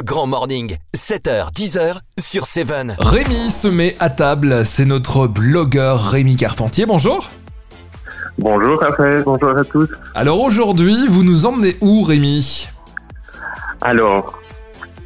[0.00, 2.96] Le Grand Morning, 7h, 10h sur 7.
[3.00, 7.28] Rémi se met à table, c'est notre blogueur Rémi Carpentier, bonjour
[8.38, 9.90] Bonjour Raphaël, bonjour à tous.
[10.14, 12.66] Alors aujourd'hui, vous nous emmenez où Rémi?
[13.82, 14.40] Alors,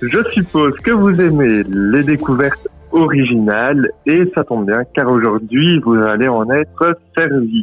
[0.00, 5.96] je suppose que vous aimez les découvertes originales et ça tombe bien car aujourd'hui vous
[5.96, 7.62] allez en être servi.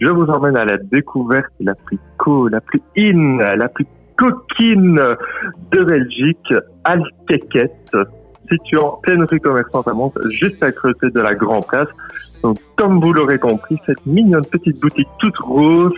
[0.00, 3.86] Je vous emmène à la découverte la plus cool, la plus in, la plus
[4.20, 5.00] coquine
[5.72, 7.72] de Belgique, Alkeket,
[8.50, 11.88] située en pleine rue commerçante à Mons, juste à côté de la Grand Place.
[12.42, 15.92] Donc, comme vous l'aurez compris, cette mignonne petite boutique toute rose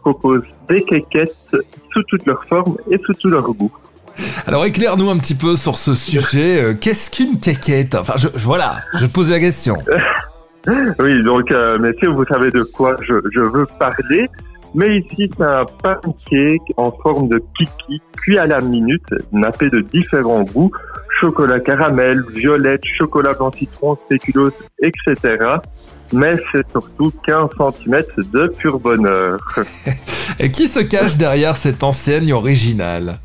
[0.00, 1.34] propose des quéquettes
[1.92, 3.72] sous toutes leurs formes et sous tous leurs goûts.
[4.46, 6.62] Alors éclaire-nous un petit peu sur ce sujet.
[6.62, 7.96] Euh, Qu'est-ce qu'une quéquette?
[7.96, 9.76] Enfin, je, voilà, je pose la question.
[10.66, 14.30] Oui, donc, euh, messieurs, vous savez de quoi je, je veux parler.
[14.74, 19.80] Mais ici, c'est un pancake en forme de kiki, cuit à la minute, nappé de
[19.80, 20.72] différents goûts,
[21.20, 24.50] chocolat caramel, violette, chocolat blanc citron, spéculoos,
[24.82, 25.14] etc.
[26.12, 28.02] Mais c'est surtout 15 cm
[28.32, 29.38] de pur bonheur.
[30.40, 33.18] Et qui se cache derrière cette enseigne originale?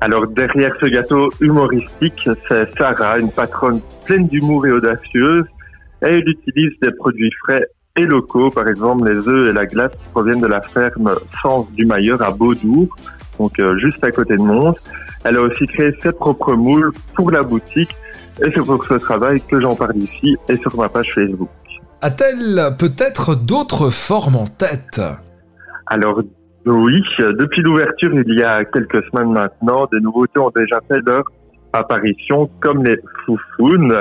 [0.00, 5.44] Alors derrière ce gâteau humoristique, c'est Sarah, une patronne pleine d'humour et audacieuse.
[6.02, 7.66] Et elle utilise des produits frais
[7.98, 8.50] et locaux.
[8.50, 11.10] Par exemple, les œufs et la glace proviennent de la ferme
[11.42, 12.88] Sens du Mailleur à Beaudour,
[13.38, 14.74] donc euh, juste à côté de Mons.
[15.24, 17.94] Elle a aussi créé ses propres moules pour la boutique.
[18.40, 21.48] Et c'est pour ce travail que j'en parle ici et sur ma page Facebook.
[22.00, 25.00] A-t-elle peut-être d'autres formes en tête?
[25.86, 26.22] Alors
[26.66, 31.24] oui, depuis l'ouverture il y a quelques semaines maintenant, des nouveautés ont déjà fait leur
[31.72, 34.00] apparition comme les foufounes,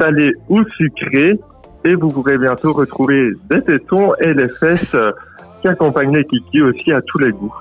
[0.00, 1.38] salées ou sucrées.
[1.84, 5.12] Et vous pourrez bientôt retrouver des tétons et les fesses euh,
[5.60, 7.54] qui accompagnent les kiki aussi à tous les goûts.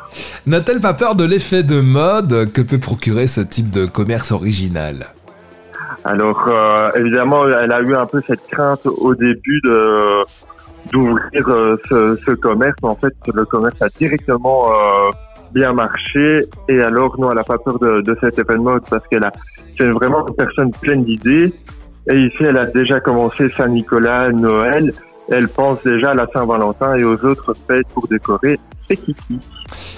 [0.45, 5.07] N'a-t-elle pas peur de l'effet de mode que peut procurer ce type de commerce original?
[6.05, 10.25] Alors euh, évidemment, elle a eu un peu cette crainte au début de
[10.91, 12.75] d'ouvrir euh, ce, ce commerce.
[12.81, 15.11] En fait, le commerce a directement euh,
[15.53, 18.83] bien marché et alors nous, elle n'a pas peur de, de cet effet de mode
[18.89, 19.31] parce qu'elle a
[19.77, 21.53] c'est vraiment une personne pleine d'idées.
[22.11, 24.93] Et ici, elle a déjà commencé Saint-Nicolas, Noël.
[25.29, 29.39] Elle pense déjà à la Saint-Valentin et aux autres fêtes pour décorer ses kiki.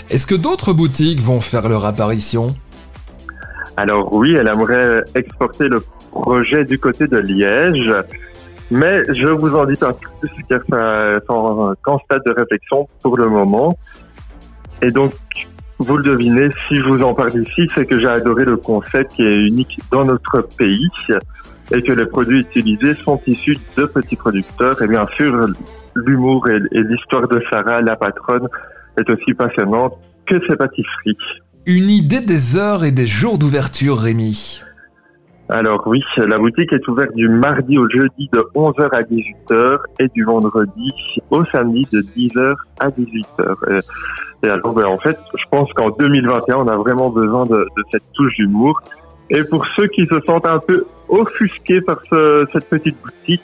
[0.09, 2.55] Est-ce que d'autres boutiques vont faire leur apparition?
[3.75, 7.91] Alors oui, elle aimerait exporter le projet du côté de Liège,
[8.69, 13.17] mais je vous en dis pas plus car ça c'est qu'en stade de réflexion pour
[13.17, 13.77] le moment.
[14.81, 15.11] Et donc,
[15.79, 19.11] vous le devinez, si je vous en parle ici, c'est que j'ai adoré le concept
[19.11, 20.88] qui est unique dans notre pays
[21.71, 24.81] et que les produits utilisés sont issus de petits producteurs.
[24.81, 25.47] Et bien sûr,
[25.95, 28.47] l'humour et, et l'histoire de Sarah, la patronne,
[28.97, 29.93] est aussi passionnante
[30.27, 31.17] que ses pâtisseries.
[31.65, 34.61] Une idée des heures et des jours d'ouverture, Rémi
[35.49, 40.07] Alors oui, la boutique est ouverte du mardi au jeudi de 11h à 18h et
[40.09, 40.91] du vendredi
[41.31, 43.55] au samedi de 10h à 18h.
[43.71, 47.55] Et, et alors, ben, en fait, je pense qu'en 2021, on a vraiment besoin de,
[47.55, 48.79] de cette touche d'humour.
[49.31, 53.43] Et pour ceux qui se sentent un peu offusqués par ce- cette petite boutique,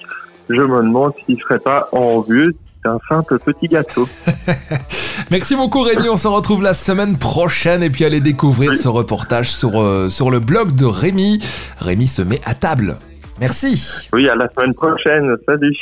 [0.49, 4.07] je me demande s'il ne serait pas envieux d'un simple petit gâteau.
[5.31, 8.77] Merci beaucoup Rémi, on se retrouve la semaine prochaine et puis allez découvrir Oui.
[8.77, 11.37] ce reportage sur, euh, sur le blog de Rémi.
[11.77, 12.95] Rémi se met à table.
[13.39, 14.07] Merci.
[14.13, 15.35] Oui, à la semaine prochaine.
[15.45, 15.75] Salut